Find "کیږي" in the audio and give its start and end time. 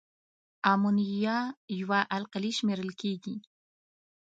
3.01-3.35